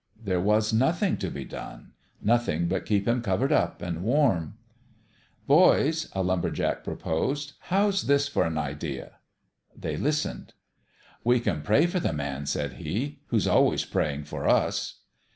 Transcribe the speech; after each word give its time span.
There 0.19 0.41
was 0.41 0.73
nothing 0.73 1.17
to 1.17 1.29
be 1.29 1.45
done 1.45 1.91
nothing 2.19 2.67
but 2.67 2.87
keep 2.87 3.07
him 3.07 3.21
covered 3.21 3.51
up 3.51 3.83
and 3.83 4.01
warm." 4.01 4.55
Boys," 5.45 6.09
a 6.13 6.23
lumber 6.23 6.49
jack 6.49 6.83
proposed," 6.83 7.53
how's 7.69 8.01
this 8.07 8.27
for 8.27 8.43
an 8.43 8.57
idea?" 8.57 9.19
They 9.77 9.97
listened." 9.97 10.53
We 11.23 11.39
can 11.39 11.61
pray 11.61 11.85
for 11.85 11.99
the 11.99 12.13
man," 12.13 12.47
said 12.47 12.73
he," 12.81 13.19
who's 13.27 13.45
always 13.47 13.85
praying 13.85 14.23
for 14.23 14.47
us." 14.47 15.01